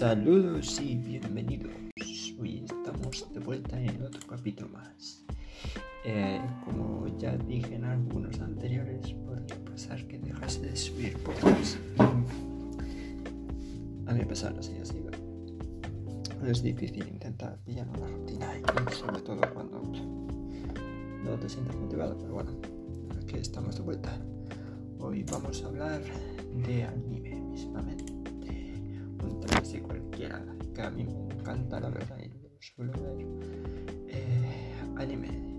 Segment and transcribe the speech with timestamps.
[0.00, 1.74] Saludos y bienvenidos.
[2.40, 5.22] Hoy estamos de vuelta en otro capítulo más.
[6.06, 11.76] Eh, como ya dije en algunos anteriores, podría pasar que dejase de subir podcast.
[14.06, 15.10] A mí pasar así ha sido.
[16.46, 19.82] Es difícil intentar pillar una rutina y sobre todo cuando
[21.24, 22.52] no te sientes motivado, pero bueno,
[23.22, 24.18] aquí estamos de vuelta.
[24.98, 26.00] Hoy vamos a hablar
[26.66, 27.99] de anime mismamente
[29.62, 33.26] un cualquiera que a mí me encanta la verdad y lo suelo ver
[34.08, 35.50] eh, anime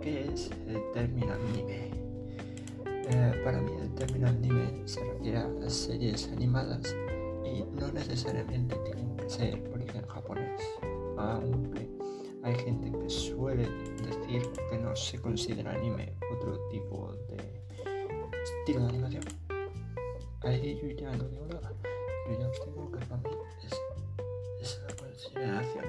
[0.00, 1.90] ¿qué es el término anime?
[2.86, 6.94] Eh, para mí el término anime se refiere a series animadas
[7.44, 10.60] y no necesariamente tienen que ser origen japonés.
[11.16, 11.88] Aunque
[12.42, 13.68] hay gente que suele
[14.02, 17.36] decir que no se considera anime otro tipo de
[18.42, 19.24] estilo de animación.
[20.42, 21.72] Ahí yo ya no digo nada
[22.36, 23.30] yo que para mí
[24.60, 25.84] es, la consideración.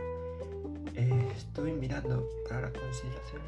[0.96, 3.42] Eh, estoy mirando para la consideración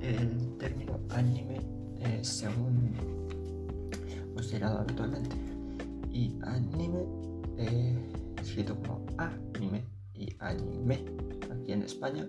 [0.00, 1.60] el término anime
[2.00, 2.94] eh, según
[4.34, 5.36] considerado habitualmente.
[6.10, 7.06] Y anime,
[7.58, 7.96] eh,
[8.40, 11.04] escrito como anime y anime
[11.52, 12.26] aquí en España,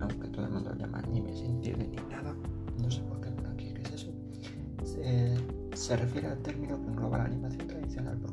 [0.00, 2.34] aunque todo el mundo llama anime sin entiende ni nada,
[2.80, 5.63] no sé por qué, pero aquí qué es eso.
[5.96, 8.32] Refiere al término que engloba la animación tradicional por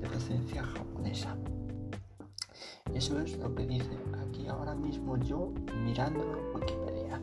[0.00, 1.36] de presencia japonesa.
[2.94, 5.52] Eso es lo que dice aquí ahora mismo yo
[5.84, 7.20] mirándolo en Wikipedia.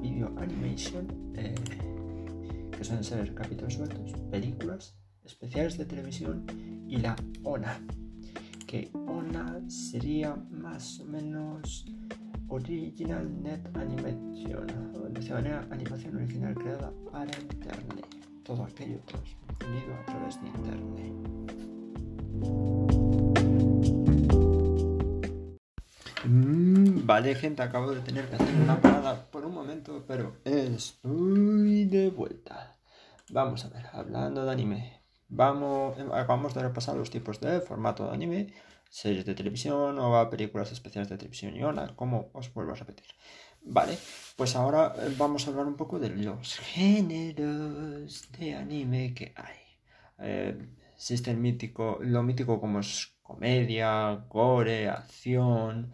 [0.00, 1.06] Video Animation.
[1.34, 1.54] Eh,
[2.80, 6.46] que suelen ser capítulos sueltos, películas, especiales de televisión
[6.88, 7.78] y la ONA,
[8.66, 11.84] que ONA sería más o menos
[12.48, 18.06] Original Net Animation, o de manera animación original creada para Internet,
[18.44, 21.40] todo aquello transmitido a través de Internet.
[26.24, 29.29] Mm, vale, gente, acabo de tener que hacer una parada
[29.70, 32.76] momento, pero estoy de vuelta.
[33.30, 35.00] Vamos a ver, hablando de anime.
[35.28, 38.52] Vamos, acabamos de repasar los tipos de formato de anime,
[38.88, 43.06] series de televisión, o películas especiales de televisión y ona, como os vuelvo a repetir.
[43.62, 43.96] Vale,
[44.34, 49.60] pues ahora eh, vamos a hablar un poco de los géneros de anime que hay.
[50.18, 55.92] Eh, existe el mítico, lo mítico como es comedia, gore, acción,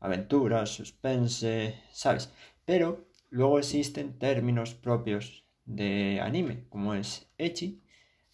[0.00, 2.30] aventura, suspense, ¿sabes?
[2.64, 7.82] Pero luego existen términos propios de anime, como es Echi,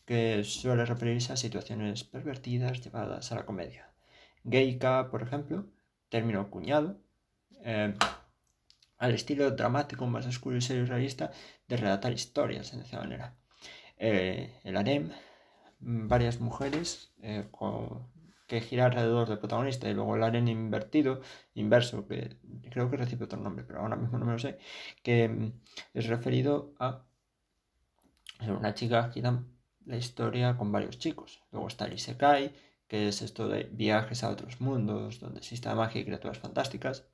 [0.04, 3.90] que suele referirse a situaciones pervertidas llevadas a la comedia.
[4.44, 5.66] Geika, por ejemplo,
[6.08, 6.98] término cuñado,
[7.62, 7.94] eh,
[8.98, 11.30] al estilo dramático más oscuro y serio realista
[11.68, 13.34] de relatar historias, en esa manera.
[13.98, 15.10] Eh, el harem,
[15.80, 17.46] varias mujeres eh,
[18.48, 21.20] que gira alrededor del protagonista y luego el harem invertido,
[21.54, 22.36] inverso, que
[22.70, 24.58] creo que recibe otro nombre, pero ahora mismo no me lo sé,
[25.02, 25.52] que mm,
[25.94, 27.04] es referido a
[28.48, 29.42] una chica gira
[29.86, 31.42] la historia con varios chicos.
[31.52, 32.52] Luego está el Isekai,
[32.86, 37.06] que es esto de viajes a otros mundos donde existe magia y criaturas fantásticas.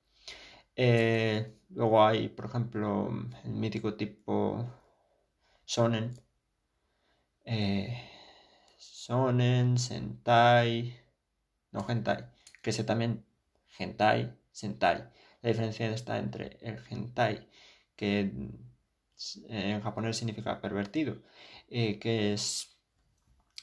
[0.76, 3.10] Eh, luego hay, por ejemplo,
[3.44, 4.66] el mítico tipo
[5.64, 6.10] Sonen.
[7.44, 7.96] Eh,
[8.78, 11.03] sonen, Sentai.
[11.74, 12.24] No, Hentai.
[12.62, 13.24] Que es también
[13.78, 14.98] Hentai, Sentai.
[15.42, 17.48] La diferencia está entre el Hentai,
[17.96, 18.20] que
[19.48, 21.22] en japonés significa pervertido,
[21.68, 22.78] que es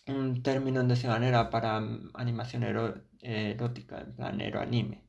[0.08, 1.78] un término de manera para
[2.14, 5.04] animación erótica, en plan eroanime.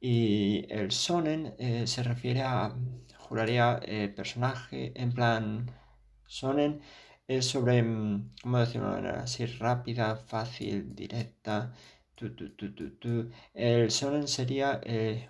[0.00, 2.76] Y el sonen eh, se refiere a,
[3.18, 5.70] juraría, eh, personaje, en plan
[6.26, 6.82] sonen
[7.28, 11.72] es sobre, mm, ¿cómo decirlo de manera así rápida, fácil, directa?
[13.54, 14.80] El sonen sería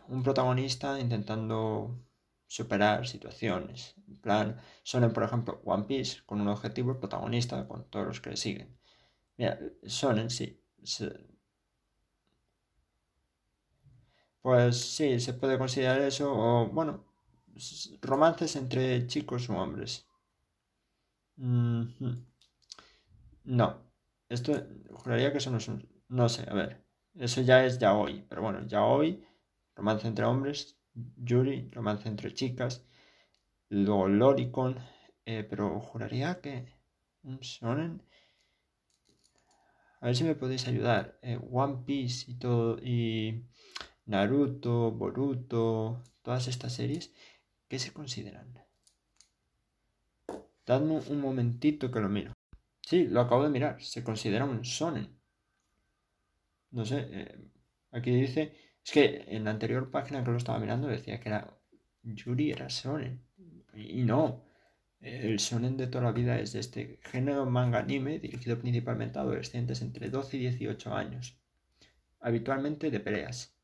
[0.08, 1.99] un protagonista intentando
[2.46, 3.94] superar situaciones.
[4.08, 8.31] En plan, Sonen, por ejemplo, One Piece con un objetivo protagonista con todos los que
[8.31, 8.79] le siguen.
[9.37, 10.61] Mira, Sonen sí.
[14.43, 17.05] Pues sí, se puede considerar eso, o bueno,
[18.00, 20.06] romances entre chicos o hombres.
[23.44, 23.82] No,
[24.29, 24.52] esto
[24.93, 25.98] juraría que eso no es un...
[26.08, 26.84] No sé, a ver,
[27.14, 29.25] eso ya es ya hoy, pero bueno, ya hoy,
[29.75, 32.87] romance entre hombres, Yuri, romance entre chicas,
[33.69, 34.78] luego Loricon,
[35.26, 36.66] eh, pero juraría que
[37.22, 38.02] un shonen...
[40.00, 41.19] A ver si me podéis ayudar.
[41.22, 43.44] Eh, One Piece y todo, y
[44.06, 47.12] Naruto, Boruto, todas estas series,
[47.69, 48.64] ¿qué se consideran?
[50.64, 52.32] Dadme un momentito que lo miro.
[52.81, 53.82] Sí, lo acabo de mirar.
[53.82, 55.18] Se considera un shonen.
[56.70, 57.38] No sé, eh,
[57.93, 58.53] aquí dice...
[58.85, 61.59] Es que en la anterior página que lo estaba mirando decía que era...
[62.03, 63.23] Yuri era shonen.
[63.75, 64.44] Y no.
[65.00, 69.23] El shonen de toda la vida es de este género manga anime dirigido principalmente a
[69.23, 71.38] adolescentes entre 12 y 18 años.
[72.20, 73.55] Habitualmente de peleas.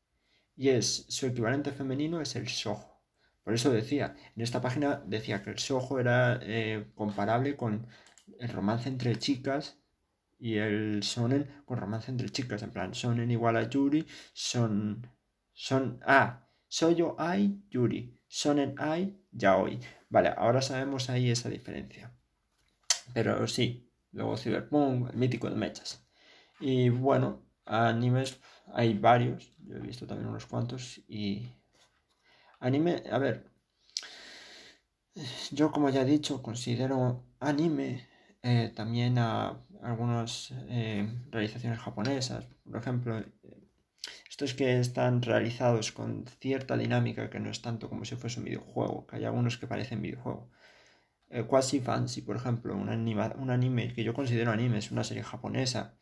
[0.55, 3.01] Y es su equivalente femenino es el shojo.
[3.43, 7.87] Por eso decía, en esta página decía que el shojo era eh, comparable con
[8.39, 9.77] el romance entre chicas
[10.37, 12.63] y el sonen con romance entre chicas.
[12.63, 15.07] En plan, sonen igual a Yuri, son.
[15.53, 15.99] Son.
[16.05, 18.19] Ah, yo Ai, Yuri.
[18.27, 19.79] Sonen Ai, Yaoi.
[20.09, 22.13] Vale, ahora sabemos ahí esa diferencia.
[23.13, 26.05] Pero sí, luego Cyberpunk, el mítico de mechas.
[26.59, 28.39] Y bueno, animes
[28.73, 29.53] hay varios.
[29.59, 31.01] Yo he visto también unos cuantos.
[31.07, 31.47] Y.
[32.59, 33.51] Anime, a ver.
[35.51, 38.07] Yo, como ya he dicho, considero anime
[38.43, 43.25] eh, también a algunas eh, realizaciones japonesas, por ejemplo, eh,
[44.29, 48.45] estos que están realizados con cierta dinámica que no es tanto como si fuese un
[48.45, 50.49] videojuego, que hay algunos que parecen videojuego.
[51.47, 55.97] Quasi Fancy, por ejemplo, un, un anime que yo considero anime, es una serie japonesa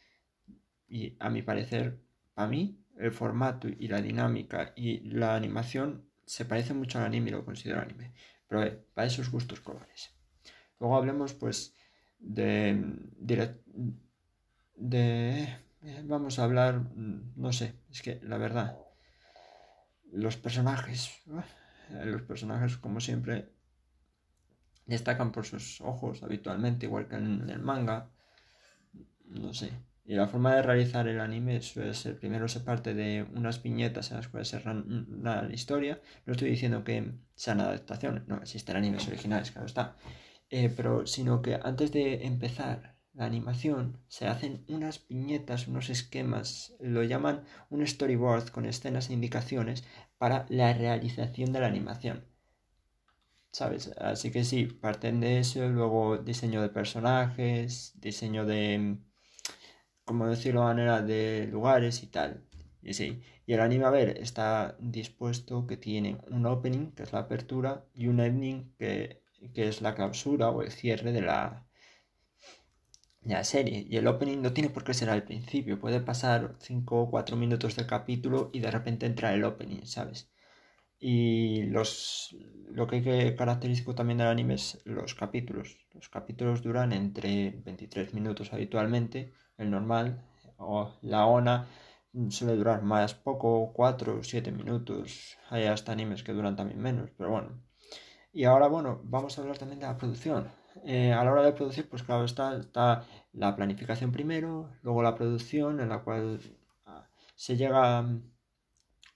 [0.88, 2.04] y a mi parecer,
[2.36, 7.30] a mí, el formato y la dinámica y la animación se parece mucho al anime
[7.30, 8.14] y lo considero anime.
[8.48, 10.12] Pero para esos gustos colores.
[10.80, 11.76] Luego hablemos pues
[12.24, 12.82] de,
[14.76, 15.58] de,
[16.04, 18.78] vamos a hablar, no sé, es que la verdad,
[20.12, 21.22] los personajes,
[22.06, 23.52] los personajes como siempre
[24.86, 28.10] destacan por sus ojos habitualmente, igual que en el manga,
[29.26, 29.72] no sé.
[30.06, 34.12] Y la forma de realizar el anime suele ser, primero se parte de unas viñetas
[34.12, 36.02] en las cuales se narra la historia.
[36.26, 39.96] No estoy diciendo que sean adaptaciones, no, existen animes originales, claro está.
[40.56, 46.76] Eh, pero sino que antes de empezar la animación se hacen unas viñetas, unos esquemas,
[46.80, 49.84] lo llaman un storyboard con escenas e indicaciones
[50.20, 52.28] para la realización de la animación.
[53.52, 53.92] ¿Sabes?
[53.98, 58.98] Así que sí, parten de eso, luego diseño de personajes, diseño de,
[60.06, 62.46] como decirlo de manera, de lugares y tal.
[62.84, 67.14] Y sí, y el anime, a ver, está dispuesto que tiene un opening, que es
[67.14, 69.23] la apertura, y un ending, que
[69.54, 71.68] que es la clausura o el cierre de la,
[73.22, 73.86] la serie.
[73.90, 77.36] Y el opening no tiene por qué ser al principio, puede pasar 5 o 4
[77.38, 80.30] minutos del capítulo y de repente entra el opening, ¿sabes?
[81.00, 82.36] Y los,
[82.72, 85.78] lo que hay característico también del anime es los capítulos.
[85.94, 90.24] Los capítulos duran entre 23 minutos habitualmente, el normal,
[90.58, 91.68] o la ONA
[92.30, 95.38] suele durar más poco, 4 o 7 minutos.
[95.50, 97.62] Hay hasta animes que duran también menos, pero bueno,
[98.34, 100.52] y ahora, bueno, vamos a hablar también de la producción.
[100.86, 105.16] Eh, a la hora de producir, pues claro, está, está la planificación primero, luego la
[105.16, 106.40] producción, en la cual
[106.86, 108.00] ah, se llega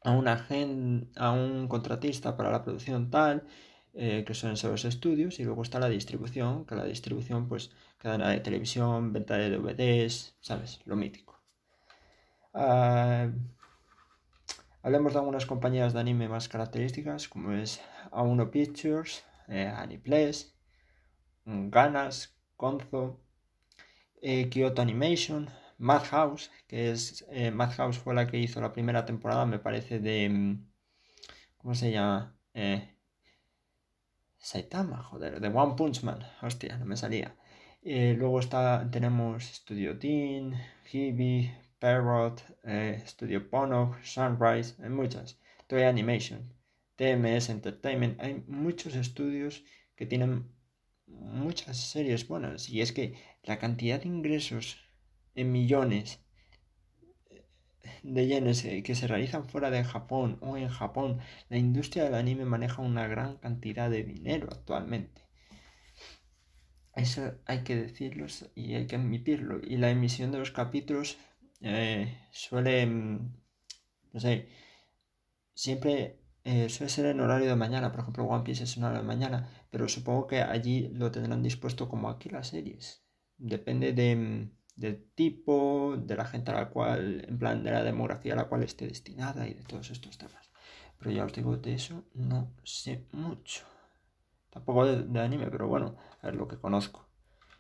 [0.04, 0.48] a, una
[1.18, 3.44] a un contratista para la producción tal,
[3.94, 7.72] eh, que son ser los estudios, y luego está la distribución, que la distribución, pues,
[7.98, 10.80] cadena de televisión, venta de DVDs, ¿sabes?
[10.86, 11.42] Lo mítico.
[12.54, 13.30] Ah,
[14.88, 17.82] Hablemos de algunas compañías de anime más características, como es
[18.18, 20.58] A1 Pictures, eh, Aniplex,
[21.46, 23.22] Ganas, Konzo,
[24.22, 25.48] eh, Kyoto Animation,
[25.78, 30.30] Madhouse, que es eh, Madhouse fue la que hizo la primera temporada, me parece, de.
[30.30, 30.68] Mm,
[31.58, 32.36] ¿Cómo se llama?
[32.54, 32.96] Eh,
[34.40, 36.20] Saitama, joder, de One Punch Man.
[36.42, 37.36] Hostia, no me salía.
[37.84, 40.56] luego está, tenemos Studio Teen,
[40.92, 42.44] Hibi, Parrot,
[43.06, 45.40] Studio Pono, Sunrise, hay muchas.
[45.68, 46.54] Toy Animation,
[46.98, 49.64] TMS Entertainment, hay muchos estudios
[49.96, 50.52] que tienen
[51.08, 52.70] muchas series buenas.
[52.70, 54.78] Y es que la cantidad de ingresos
[55.36, 56.20] en millones
[58.04, 62.16] de yenes eh, que se realizan fuera de Japón o en Japón, la industria del
[62.16, 65.22] anime maneja una gran cantidad de dinero actualmente.
[66.96, 68.26] Eso hay que decirlo
[68.56, 69.60] y hay que admitirlo.
[69.64, 71.18] Y la emisión de los capítulos
[71.62, 73.36] eh, suele, mm,
[74.14, 74.50] no sé,
[75.54, 79.02] siempre eh, suele ser en horario de mañana, por ejemplo One Piece es en horario
[79.02, 83.04] de mañana, pero supongo que allí lo tendrán dispuesto como aquí las series.
[83.38, 87.84] Depende de, mm, del tipo, de la gente a la cual, en plan de la
[87.84, 90.50] demografía a la cual esté destinada y de todos estos temas.
[90.98, 93.66] Pero ya os digo, de eso no sé mucho.
[94.50, 97.08] tampoco de, anime, pero bueno, es lo que conozco.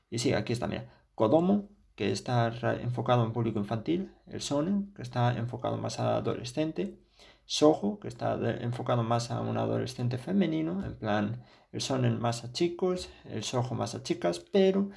[0.09, 2.47] Y sí, aquí está, mira, Kodomo, que está
[2.81, 6.97] enfocado en público infantil, el Sonen, que está enfocado más a adolescente,
[7.49, 12.51] Soho, que está enfocado más a un adolescente femenino, en plan el Sonen más a
[12.51, 14.89] chicos, el Soho más a chicas, pero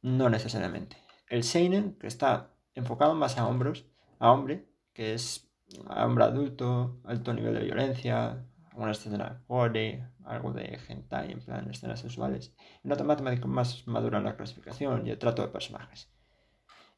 [0.00, 0.96] no necesariamente.
[1.28, 3.84] El Seinen, que está enfocado más a hombros,
[4.18, 5.46] a hombre, que es
[5.88, 11.68] a hombre adulto, alto nivel de violencia, una escena gore, algo de hentai, en plan
[11.68, 12.54] escenas sexuales.
[12.82, 16.10] Una temática más madura en la clasificación y el trato de personajes.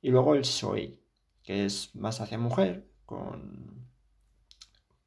[0.00, 1.02] Y luego el Soei,
[1.42, 3.90] que es más hacia mujer, con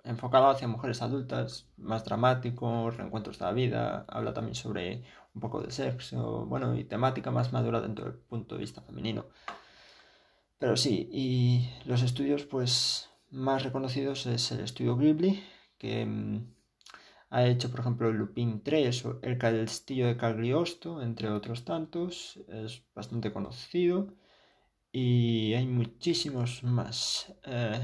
[0.04, 5.62] enfocado hacia mujeres adultas, más dramático, reencuentros de la vida, habla también sobre un poco
[5.62, 9.26] de sexo, bueno, y temática más madura dentro del punto de vista femenino.
[10.60, 15.44] Pero sí, y los estudios pues más reconocidos es el estudio Ghibli,
[15.78, 16.54] que mm,
[17.34, 22.40] ha hecho, por ejemplo, Lupin 3 o El Castillo de Cagliostro, entre otros tantos.
[22.48, 24.14] Es bastante conocido.
[24.92, 27.34] Y hay muchísimos más.
[27.46, 27.82] Eh,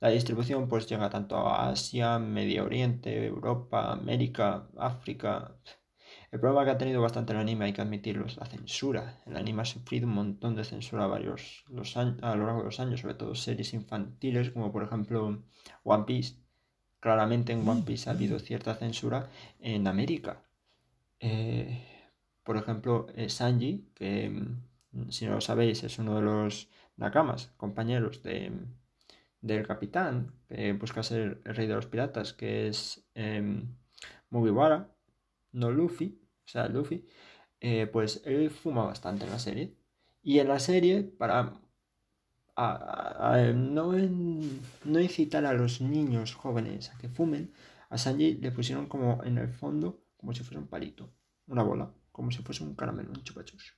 [0.00, 5.56] la distribución pues llega tanto a Asia, Medio Oriente, Europa, América, África.
[6.30, 9.22] El problema que ha tenido bastante el anime, hay que admitirlo, es la censura.
[9.26, 12.80] El anime ha sufrido un montón de censura varios, los a lo largo de los
[12.80, 15.42] años, sobre todo series infantiles como por ejemplo
[15.84, 16.36] One Piece
[17.00, 20.44] claramente en One Piece ha habido cierta censura en América.
[21.20, 21.84] Eh,
[22.42, 27.52] por ejemplo, eh, Sanji, que mm, si no lo sabéis es uno de los Nakamas,
[27.56, 28.52] compañeros de,
[29.40, 33.62] del capitán, que busca ser el rey de los piratas, que es eh,
[34.30, 34.92] Mugiwara,
[35.52, 37.06] no Luffy, o sea, Luffy,
[37.60, 39.76] eh, pues él fuma bastante en la serie.
[40.22, 41.60] Y en la serie, para
[43.54, 43.92] no,
[44.84, 47.52] no incitar a los niños jóvenes a que fumen,
[47.88, 51.12] a Sanji le pusieron como en el fondo, como si fuese un palito,
[51.46, 53.74] una bola, como si fuese un caramelo, un chupachus.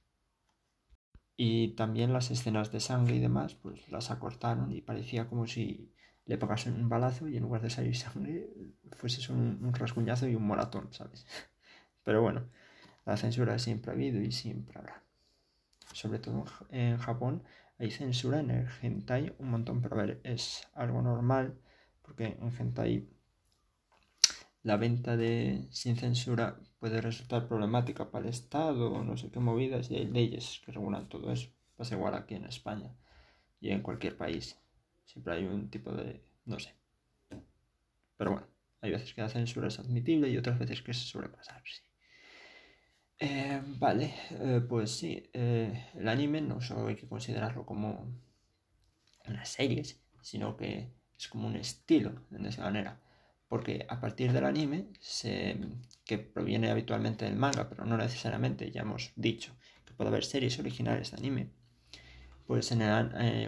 [1.42, 5.90] Y también las escenas de sangre y demás, pues las acortaron y parecía como si
[6.26, 8.50] le pagasen un balazo y en lugar de salir sangre
[8.92, 11.24] fuese un, un rasguñazo y un moratón, ¿sabes?
[12.04, 12.42] Pero bueno,
[13.06, 15.02] la censura siempre ha habido y siempre habrá.
[15.94, 17.42] Sobre todo en Japón
[17.78, 21.58] hay censura en el hentai un montón, pero a ver, es algo normal
[22.02, 23.08] porque en hentai
[24.62, 29.90] la venta de sin censura puede resultar problemática para el Estado no sé qué movidas
[29.90, 31.50] y hay leyes que regulan todo eso.
[31.76, 32.90] Pasa igual aquí en España
[33.60, 34.58] y en cualquier país.
[35.04, 36.20] Siempre hay un tipo de...
[36.46, 36.74] no sé.
[38.16, 38.46] Pero bueno,
[38.80, 41.82] hay veces que la censura es admitible y otras veces que se suele pasar, sí.
[43.22, 48.18] Eh, vale, eh, pues sí, eh, el anime no solo hay que considerarlo como
[49.26, 49.84] una serie,
[50.22, 52.98] sino que es como un estilo, de esa manera.
[53.50, 54.78] Porque a partir del anime,
[56.04, 60.56] que proviene habitualmente del manga, pero no necesariamente, ya hemos dicho que puede haber series
[60.60, 61.50] originales de anime,
[62.46, 62.80] pues en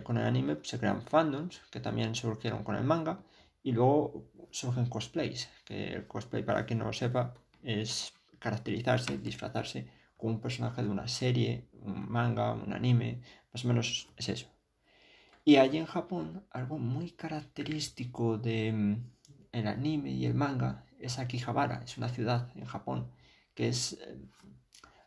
[0.02, 3.22] con el anime se crean fandoms que también surgieron con el manga
[3.62, 9.86] y luego surgen cosplays, que el cosplay, para quien no lo sepa, es caracterizarse, disfrazarse
[10.16, 14.48] como un personaje de una serie, un manga, un anime, más o menos es eso.
[15.44, 18.94] Y allí en Japón, algo muy característico mm,
[19.52, 23.10] el anime y el manga es Akihabara, es una ciudad en Japón
[23.54, 24.18] que es, eh,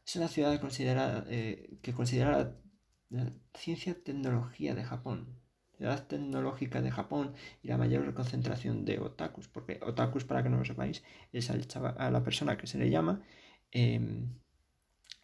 [0.05, 2.55] es una ciudad considerada, eh, que considera
[3.09, 5.39] la, ciencia tecnología de Japón,
[5.77, 7.33] la edad tecnológica de Japón
[7.63, 12.11] y la mayor concentración de otakus, porque otakus, para que no lo sepáis, es a
[12.11, 13.23] la persona que se le llama
[13.71, 14.39] em,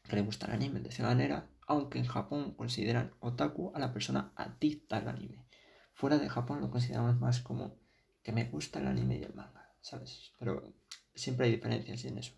[0.08, 3.94] que le gusta el anime de esa manera, aunque en Japón consideran otaku a la
[3.94, 5.46] persona adicta al anime.
[5.94, 7.80] Fuera de Japón lo consideramos más como
[8.24, 10.34] que me gusta el anime y el manga, ¿sabes?
[10.40, 10.74] Pero
[11.16, 12.34] siempre hay diferencias en eso.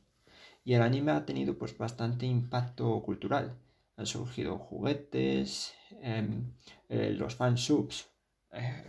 [0.63, 3.57] Y el anime ha tenido pues bastante impacto cultural
[3.97, 6.53] han surgido juguetes, em,
[6.89, 8.09] eh, los fansubs.
[8.51, 8.83] Eh,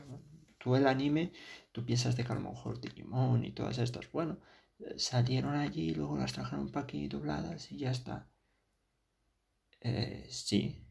[0.58, 1.32] tú el anime,
[1.72, 4.38] tú piensas de que a lo mejor Digimon y todas estas, bueno,
[4.78, 8.28] eh, salieron allí y luego las trajeron para aquí dobladas y ya está.
[10.28, 10.82] sí,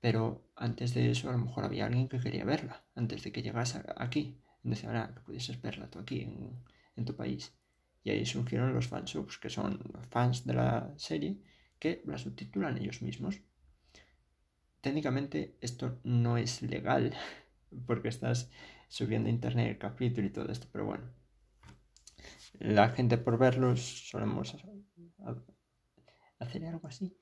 [0.00, 3.42] pero antes de eso a lo mejor había alguien que quería verla, antes de que
[3.42, 4.41] llegase aquí.
[4.84, 6.62] Ahora que pudieses verla tú aquí en,
[6.96, 7.52] en tu país.
[8.04, 9.78] Y ahí surgieron los fansubs, que son
[10.10, 11.38] fans de la serie
[11.78, 13.40] que la subtitulan ellos mismos.
[14.80, 17.14] Técnicamente esto no es legal
[17.86, 18.50] porque estás
[18.88, 21.04] subiendo a internet el capítulo y todo esto, pero bueno.
[22.58, 24.54] La gente por verlos solemos
[26.38, 27.16] hacer algo así.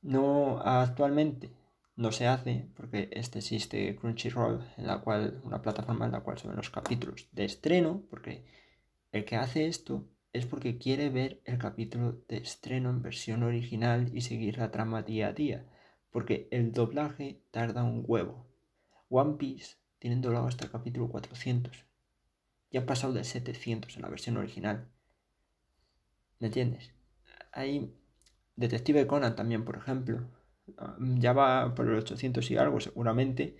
[0.00, 1.52] No actualmente
[1.96, 6.38] no se hace porque este existe Crunchyroll, en la cual una plataforma en la cual
[6.38, 8.44] suben los capítulos de estreno, porque
[9.12, 14.10] el que hace esto es porque quiere ver el capítulo de estreno en versión original
[14.14, 15.66] y seguir la trama día a día,
[16.10, 18.46] porque el doblaje tarda un huevo.
[19.10, 21.84] One Piece tienen doblado hasta el capítulo 400.
[22.70, 24.88] Ya han pasado de 700 en la versión original.
[26.38, 26.94] ¿Me entiendes?
[27.52, 27.94] Hay
[28.56, 30.26] Detective Conan también, por ejemplo.
[30.98, 33.56] Ya va por el 800 y algo seguramente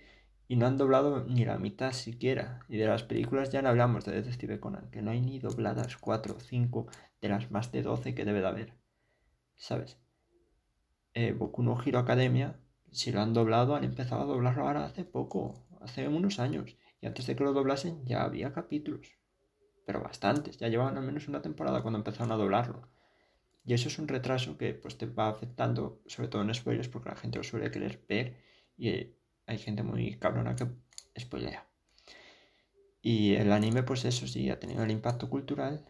[0.47, 2.65] y no han doblado ni la mitad siquiera.
[2.69, 5.97] Y de las películas ya no hablamos de Detective Conan, que no hay ni dobladas
[5.97, 6.87] 4 o 5
[7.21, 8.73] de las más de 12 que debe de haber.
[9.55, 9.97] ¿Sabes?
[11.13, 12.59] Eh, Boku no Hero Academia,
[12.91, 16.77] si lo han doblado, han empezado a doblarlo ahora hace poco, hace unos años.
[17.01, 19.11] Y antes de que lo doblasen ya había capítulos.
[19.85, 22.87] Pero bastantes, ya llevaban al menos una temporada cuando empezaron a doblarlo.
[23.65, 27.09] Y eso es un retraso que pues te va afectando, sobre todo en spoilers, porque
[27.09, 28.37] la gente lo suele querer ver
[28.77, 28.89] y
[29.45, 30.67] hay gente muy cabrona que
[31.19, 31.67] spoilea.
[33.01, 35.85] Y el anime, pues eso sí, ha tenido el impacto cultural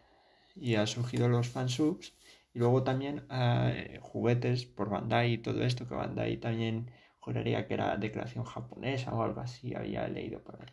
[0.56, 2.14] y ha surgido los fansubs.
[2.52, 6.90] Y luego también eh, juguetes por Bandai y todo esto, que Bandai también
[7.20, 10.68] juraría que era de creación japonesa o algo así, había leído por ahí.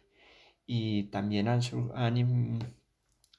[0.66, 1.62] Y también han,
[1.96, 2.60] han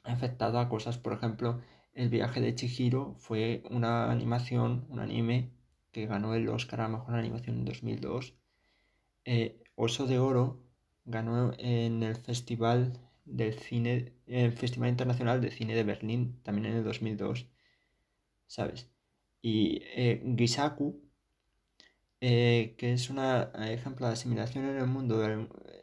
[0.04, 1.60] afectado a cosas, por ejemplo,
[1.94, 5.50] el viaje de Chihiro fue una animación, un anime
[5.92, 8.34] que ganó el Oscar a Mejor Animación en 2002
[9.24, 10.62] eh, Oso de Oro
[11.04, 16.78] ganó en el Festival del Cine, el Festival Internacional de Cine de Berlín, también en
[16.78, 17.48] el 2002,
[18.46, 18.90] ¿sabes?
[19.42, 21.00] Y eh, Gisaku,
[22.20, 25.24] eh, que es un ejemplo de asimilación en el mundo,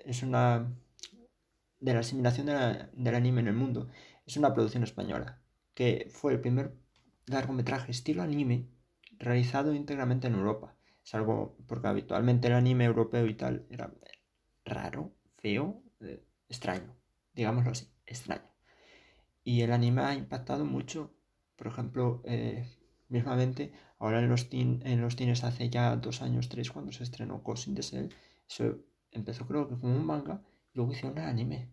[0.05, 0.71] es una
[1.79, 3.89] de la asimilación del anime en el mundo,
[4.25, 5.41] es una producción española,
[5.79, 6.67] que fue el primer
[7.25, 8.57] largometraje estilo anime
[9.17, 10.75] realizado íntegramente en Europa
[11.13, 13.91] algo porque habitualmente el anime europeo y tal era
[14.65, 16.95] raro, feo, eh, extraño,
[17.33, 18.49] digámoslo así, extraño.
[19.43, 21.13] Y el anime ha impactado mucho,
[21.55, 22.67] por ejemplo, eh,
[23.07, 27.43] mismamente, ahora en los, teen, en los hace ya dos años, tres, cuando se estrenó
[27.43, 28.09] Cousin de Cell,
[28.47, 28.77] eso
[29.11, 31.71] empezó creo que como un manga, y luego hicieron el anime.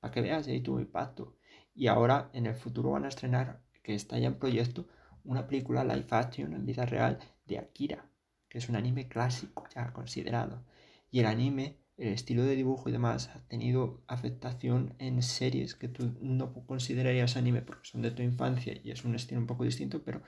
[0.00, 1.37] Para que veas, ahí tuvo impacto.
[1.78, 4.86] Y ahora en el futuro van a estrenar, que está ya en proyecto,
[5.24, 8.08] una película live action en vida real de Akira
[8.48, 10.64] que es un anime clásico ya considerado.
[11.10, 15.88] Y el anime, el estilo de dibujo y demás, ha tenido afectación en series que
[15.88, 19.64] tú no considerarías anime porque son de tu infancia y es un estilo un poco
[19.64, 20.22] distinto, pero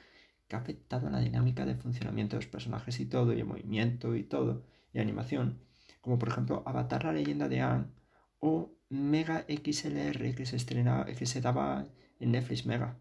[0.48, 3.46] que ha afectado a la dinámica de funcionamiento de los personajes y todo, y el
[3.46, 5.62] movimiento y todo, y animación.
[6.00, 7.92] Como por ejemplo Avatar la leyenda de Aang
[8.40, 11.87] o Mega XLR que se estrenaba, que se daba
[12.18, 13.00] en Netflix Mega.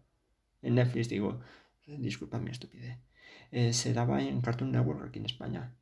[0.62, 1.40] En Netflix digo,
[1.84, 2.98] disculpa mi estupidez.
[3.50, 5.76] Eh, se daba en Cartoon Network aquí en España.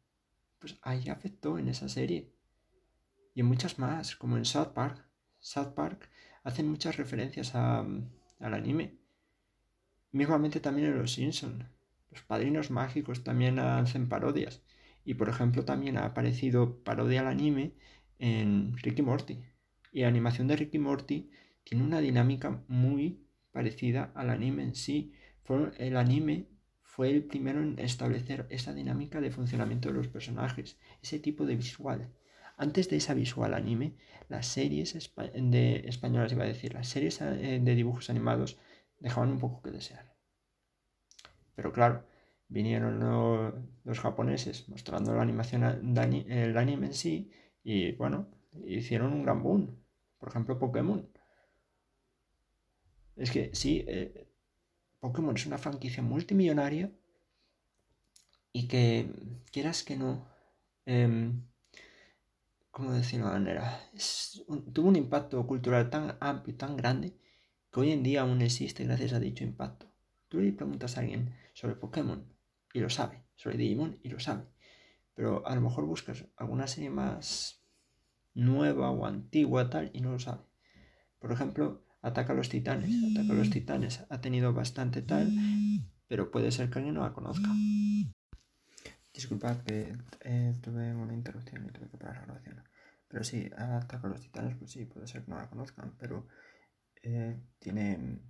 [0.58, 2.32] Pues ahí afectó en esa serie.
[3.34, 5.06] Y en muchas más, como en South Park.
[5.40, 6.08] South Park
[6.42, 8.98] hacen muchas referencias al anime.
[10.10, 11.66] Mismamente también en Los Simpsons.
[12.10, 14.62] Los Padrinos Mágicos también hacen parodias.
[15.04, 17.74] Y por ejemplo también ha aparecido parodia al anime
[18.18, 19.44] en Ricky Morty.
[19.92, 21.30] Y la animación de Ricky Morty
[21.64, 25.12] tiene una dinámica muy parecida al anime en sí.
[25.78, 26.48] El anime
[26.82, 31.56] fue el primero en establecer esa dinámica de funcionamiento de los personajes, ese tipo de
[31.56, 32.12] visual.
[32.56, 33.96] Antes de esa visual anime,
[34.28, 38.58] las series de españolas, iba a decir, las series eh, de dibujos animados
[38.98, 40.12] dejaban un poco que desear.
[41.54, 42.04] Pero claro,
[42.48, 42.98] vinieron
[43.84, 47.30] los, japoneses mostrando la animación, el anime en sí,
[47.62, 48.28] y bueno,
[48.66, 49.76] hicieron un gran boom.
[50.18, 51.08] Por ejemplo, Pokémon.
[53.16, 54.28] Es que sí, eh,
[55.00, 56.92] Pokémon es una franquicia multimillonaria
[58.52, 59.12] y que,
[59.52, 60.26] quieras que no,
[60.86, 61.32] eh,
[62.70, 63.80] ¿cómo decirlo de manera?
[64.72, 67.16] tuvo un impacto cultural tan amplio, tan grande,
[67.72, 69.86] que hoy en día aún existe gracias a dicho impacto.
[70.28, 72.24] Tú le preguntas a alguien sobre Pokémon
[72.72, 74.44] y lo sabe, sobre Digimon y lo sabe,
[75.14, 77.57] pero a lo mejor buscas alguna serie más
[78.38, 80.44] nueva o antigua tal y no lo sabe.
[81.18, 82.90] Por ejemplo, Ataca a los titanes.
[83.10, 84.04] Ataca a los titanes.
[84.08, 85.32] Ha tenido bastante tal,
[86.06, 87.48] pero puede ser que alguien no la conozca.
[89.12, 92.62] Disculpad que eh, tuve una interrupción y tuve que parar la grabación.
[93.08, 96.28] Pero sí, Ataca a los titanes, pues sí, puede ser que no la conozcan, pero
[97.02, 98.20] eh, tiene.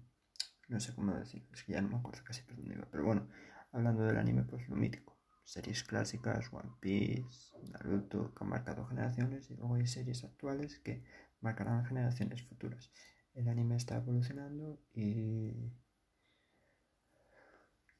[0.69, 2.89] No sé cómo decir, es que ya no me acuerdo casi por dónde iba.
[2.91, 3.29] Pero bueno,
[3.73, 5.18] hablando del anime, pues lo mítico.
[5.49, 11.03] Series clásicas, One Piece, Naruto, que han marcado generaciones, y luego hay series actuales que
[11.41, 12.91] marcarán generaciones futuras
[13.39, 15.73] el anime está evolucionando y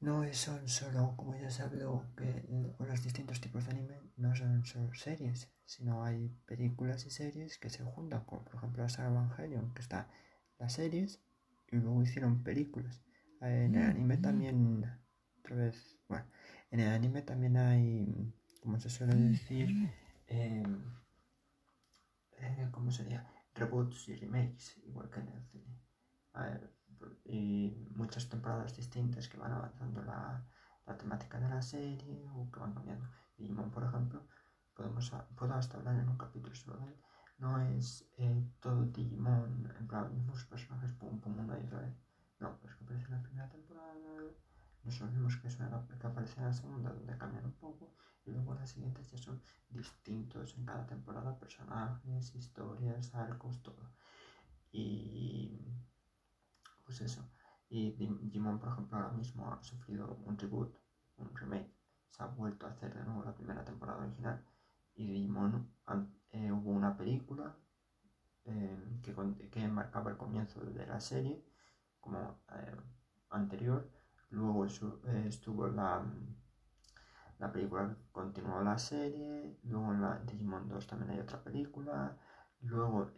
[0.01, 2.45] no son solo, como ya se habló, que
[2.79, 7.69] los distintos tipos de anime no son solo series, sino hay películas y series que
[7.69, 10.09] se juntan, como por ejemplo la saga Evangelion, que está
[10.57, 11.21] las series
[11.71, 13.01] y luego hicieron películas.
[13.41, 14.85] En el anime también,
[15.39, 16.25] otra vez, bueno,
[16.71, 19.69] en el anime también hay, como se suele decir,
[20.27, 20.83] em,
[22.37, 23.27] eh, ¿cómo sería?
[23.55, 25.79] Reboots y remakes, igual que en el cine.
[27.25, 30.45] y muchas temporadas distintas que van avanzando la,
[30.85, 33.05] la, temática de la serie o que van cambiando.
[33.37, 34.27] Digimon, por ejemplo,
[34.75, 36.95] podemos, puedo hasta hablar en un capítulo solo de él.
[37.39, 41.95] No es eh, todo Digimon, en plan, mismos personajes, pum, pum, una y otra vez.
[42.39, 43.93] No, es que aparece en la primera temporada,
[44.89, 47.93] nos olvidemos que era que aparece en la segunda, donde cambian un poco,
[48.25, 53.83] y luego las siguientes ya son distintos en cada temporada, personajes, historias, arcos, todo.
[54.71, 55.59] Y
[56.83, 57.23] pues eso.
[57.69, 60.75] Y Digimon, por ejemplo, ahora mismo ha sufrido un reboot,
[61.17, 61.71] un remake.
[62.09, 64.43] Se ha vuelto a hacer de nuevo la primera temporada original.
[64.95, 65.71] Y Digimon
[66.31, 67.55] eh, hubo una película
[68.45, 69.13] eh, que,
[69.51, 71.45] que marcaba el comienzo de la serie
[71.99, 72.75] como eh,
[73.29, 73.98] anterior.
[74.29, 76.05] Luego estuvo la,
[77.39, 79.57] la película continuó la serie.
[79.63, 82.17] Luego en la Digimon 2 también hay otra película.
[82.61, 83.11] Luego,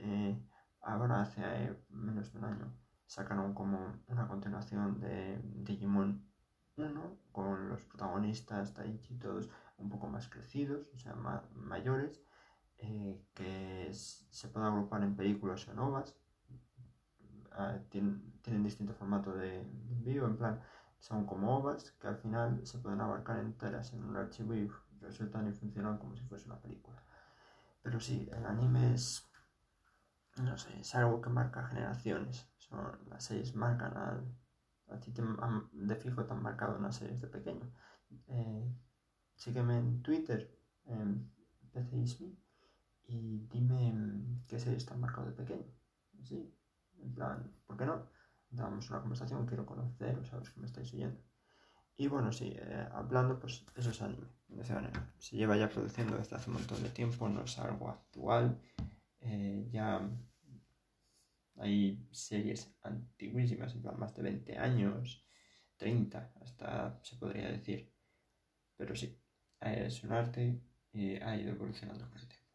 [0.82, 2.74] ahora hace menos de un año,
[3.06, 6.32] sacaron como una continuación de Digimon
[6.78, 11.16] 1 con los protagonistas Taichi todos un poco más crecidos, o sea,
[11.56, 12.24] mayores,
[12.78, 16.16] eh, que se puede agrupar en películas o novas.
[17.52, 20.62] Ah, tienen, tienen, distinto formato de, envío, en plan,
[21.02, 25.50] son como ovas que al final se pueden abarcar enteras en un archivo y resultan
[25.50, 27.04] y funcionan como si fuese una película.
[27.84, 29.30] Pero sí, el anime es,
[30.38, 32.52] no sé, es algo que marca generaciones
[33.10, 35.14] las series marcan a ti
[35.72, 37.70] de fijo te han marcado unas series de pequeño.
[38.28, 38.74] Eh,
[39.36, 41.32] sígueme en Twitter, en
[41.74, 42.38] PCismi,
[43.08, 45.72] y dime qué series te han marcado de pequeño.
[46.24, 46.54] Sí,
[47.00, 48.08] en plan, ¿por qué no?
[48.50, 50.50] Damos una conversación, quiero conocer, sabes
[50.94, 51.22] oyendo.
[51.98, 54.28] Y bueno, sí, eh, hablando, pues eso es anime.
[55.20, 58.60] Se lleva ya produciendo desde hace un montón de tiempo, no es algo actual.
[59.22, 60.02] Eh, ya
[61.58, 65.24] hay series antiguísimas, más de 20 años,
[65.78, 67.94] 30, hasta se podría decir.
[68.76, 69.18] Pero sí,
[69.60, 70.60] es un arte
[70.94, 72.48] y ha ido evolucionando con el tiempo.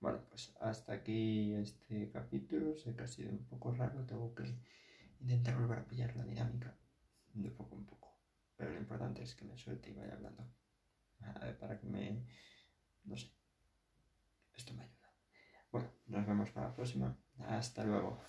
[0.00, 2.76] Bueno, pues hasta aquí este capítulo.
[2.76, 4.44] Sé que ha sido un poco raro, tengo que
[5.20, 6.74] intentar volver a pillar la dinámica
[7.42, 8.18] de poco en poco.
[8.56, 10.46] Pero lo importante es que me suelte y vaya hablando.
[11.60, 12.24] Para que me...
[13.04, 13.32] no sé.
[14.54, 15.12] Esto me ayuda.
[15.70, 17.16] Bueno, nos vemos para la próxima.
[17.38, 18.20] Hasta luego.